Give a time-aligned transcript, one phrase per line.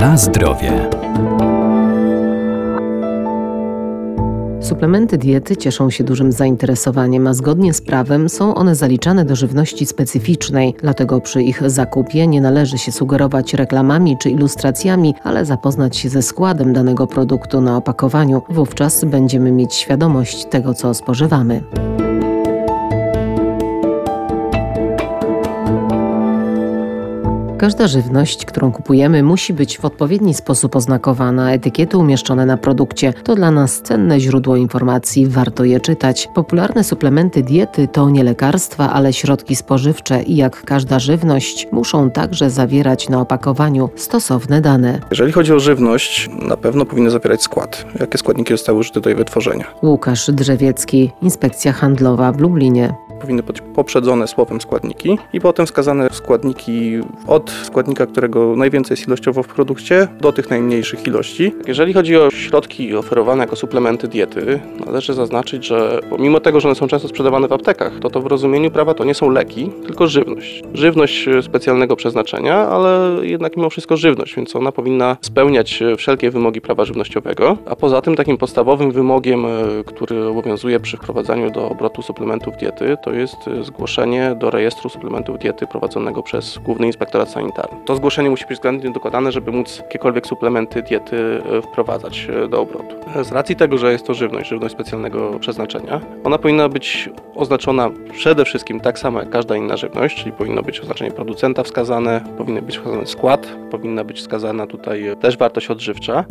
[0.00, 0.88] Na zdrowie.
[4.60, 9.86] Suplementy diety cieszą się dużym zainteresowaniem, a zgodnie z prawem są one zaliczane do żywności
[9.86, 10.74] specyficznej.
[10.82, 16.22] Dlatego przy ich zakupie nie należy się sugerować reklamami czy ilustracjami, ale zapoznać się ze
[16.22, 18.42] składem danego produktu na opakowaniu.
[18.50, 21.62] Wówczas będziemy mieć świadomość tego, co spożywamy.
[27.70, 33.12] Każda żywność, którą kupujemy, musi być w odpowiedni sposób oznakowana, etykiety umieszczone na produkcie.
[33.12, 36.28] To dla nas cenne źródło informacji, warto je czytać.
[36.34, 42.50] Popularne suplementy diety to nie lekarstwa, ale środki spożywcze i jak każda żywność, muszą także
[42.50, 45.00] zawierać na opakowaniu stosowne dane.
[45.10, 47.84] Jeżeli chodzi o żywność, na pewno powinny zawierać skład.
[48.00, 49.64] Jakie składniki zostały użyte do jej wytworzenia?
[49.82, 57.00] Łukasz Drzewiecki, Inspekcja Handlowa w Lublinie powinny być poprzedzone słowem składniki i potem wskazane składniki
[57.26, 61.54] od składnika, którego najwięcej jest ilościowo w produkcie, do tych najmniejszych ilości.
[61.66, 66.74] Jeżeli chodzi o środki oferowane jako suplementy diety, należy zaznaczyć, że pomimo tego, że one
[66.74, 70.06] są często sprzedawane w aptekach, to to w rozumieniu prawa to nie są leki, tylko
[70.06, 70.62] żywność.
[70.74, 76.84] Żywność specjalnego przeznaczenia, ale jednak mimo wszystko żywność, więc ona powinna spełniać wszelkie wymogi prawa
[76.84, 77.56] żywnościowego.
[77.66, 79.44] A poza tym takim podstawowym wymogiem,
[79.86, 85.66] który obowiązuje przy wprowadzaniu do obrotu suplementów diety, to jest zgłoszenie do rejestru suplementów diety
[85.66, 87.39] prowadzonego przez Główny Inspektorat Sanitarny.
[87.84, 91.16] To zgłoszenie musi być względnie dokładane, żeby móc jakiekolwiek suplementy diety
[91.58, 92.96] y, wprowadzać y, do obrotu.
[93.24, 98.44] Z racji tego, że jest to żywność, żywność specjalnego przeznaczenia, ona powinna być oznaczona przede
[98.44, 102.76] wszystkim tak samo jak każda inna żywność, czyli powinno być oznaczenie producenta wskazane, powinien być
[102.76, 106.24] wskazany skład, powinna być wskazana tutaj też wartość odżywcza.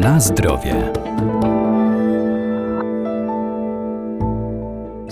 [0.00, 0.92] Na zdrowie.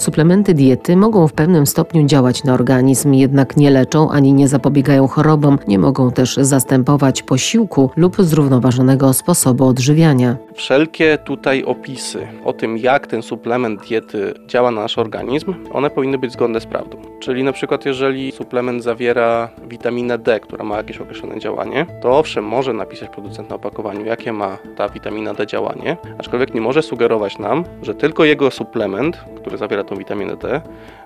[0.07, 5.07] Suplementy diety mogą w pewnym stopniu działać na organizm, jednak nie leczą ani nie zapobiegają
[5.09, 10.37] chorobom, nie mogą też zastępować posiłku lub zrównoważonego sposobu odżywiania.
[10.55, 16.19] Wszelkie tutaj opisy o tym, jak ten suplement diety działa na nasz organizm, one powinny
[16.19, 17.16] być zgodne z prawdą.
[17.21, 22.45] Czyli na przykład, jeżeli suplement zawiera witaminę D, która ma jakieś określone działanie, to owszem,
[22.45, 27.39] może napisać producent na opakowaniu, jakie ma ta witamina D działanie, aczkolwiek nie może sugerować
[27.39, 30.61] nam, że tylko jego suplement, który zawiera tą witaminę D,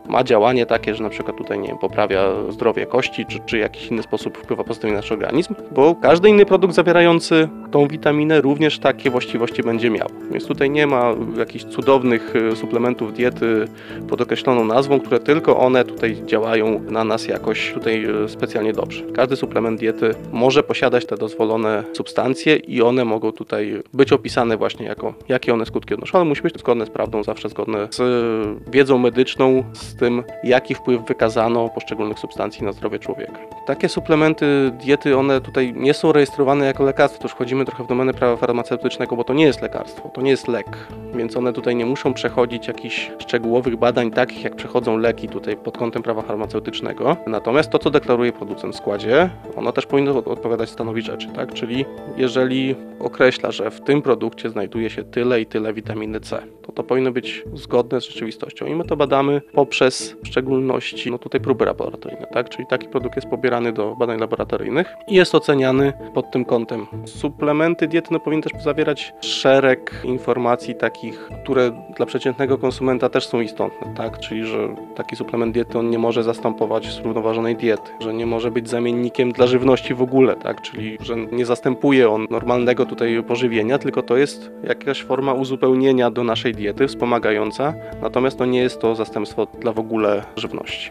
[0.08, 3.86] ma działanie takie, że na przykład tutaj nie wiem, poprawia zdrowie kości, czy, czy jakiś
[3.86, 8.78] inny sposób wpływa pozytywnie na nasz organizm, bo każdy inny produkt zawierający tą witaminę również
[8.78, 10.08] takie właściwości będzie miał.
[10.30, 13.68] Więc tutaj nie ma jakichś cudownych y, suplementów diety
[14.08, 19.02] pod określoną nazwą, które tylko one tutaj działają na nas jakoś tutaj y, specjalnie dobrze.
[19.14, 24.86] Każdy suplement diety może posiadać te dozwolone substancje i one mogą tutaj być opisane właśnie
[24.86, 28.70] jako jakie one skutki odnoszą, ale musi być zgodne z prawdą, zawsze zgodne z y,
[28.70, 33.38] wiedzą medyczną, z tym jaki wpływ wykazano poszczególnych substancji na zdrowie człowieka.
[33.66, 37.86] Takie suplementy diety, one tutaj nie są rejestrowane jako lekarstwo, to już wchodzimy trochę w
[37.86, 40.66] domenę prawa farmaceutycznego, bo to nie jest lekarstwo, to nie jest lek,
[41.14, 45.78] więc one tutaj nie muszą przechodzić jakichś szczegółowych badań, takich jak przechodzą leki tutaj pod
[45.78, 47.16] kątem prawa farmaceutycznego.
[47.26, 51.54] Natomiast to, co deklaruje producent w składzie, ono też powinno odpowiadać stanowi rzeczy, tak?
[51.54, 51.84] Czyli
[52.16, 56.82] jeżeli określa, że w tym produkcie znajduje się tyle i tyle witaminy C, to to
[56.82, 61.64] powinno być zgodne z rzeczywistością i my to badamy poprzez w szczególności no tutaj próby
[61.64, 62.48] laboratoryjne, tak?
[62.48, 66.86] Czyli taki produkt jest pobierany do badań laboratoryjnych i jest oceniany pod tym kątem.
[67.04, 73.40] Suplementy diety no, powinny też zawierać szereg informacji takich, które dla przeciętnego konsumenta też są
[73.40, 74.18] istotne, tak?
[74.18, 78.68] Czyli, że taki suplement diety on nie może zastępować zrównoważonej diety, że nie może być
[78.68, 80.62] zamiennikiem dla żywności w ogóle, tak?
[80.62, 86.24] Czyli, że nie zastępuje on normalnego tutaj pożywienia, tylko to jest jakaś forma uzupełnienia do
[86.24, 90.90] naszej diety, wspomagająca, natomiast to nie jest to zastępstwo dla w ogóle żywności.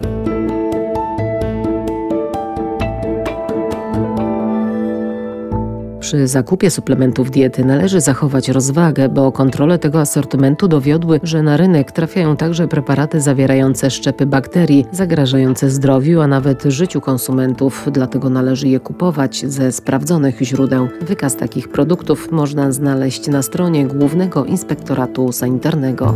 [6.10, 11.92] Przy zakupie suplementów diety należy zachować rozwagę, bo kontrole tego asortymentu dowiodły, że na rynek
[11.92, 18.80] trafiają także preparaty zawierające szczepy bakterii, zagrażające zdrowiu, a nawet życiu konsumentów, dlatego należy je
[18.80, 20.88] kupować ze sprawdzonych źródeł.
[21.02, 26.16] Wykaz takich produktów można znaleźć na stronie Głównego Inspektoratu Sanitarnego.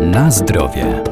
[0.00, 1.02] Na zdrowie.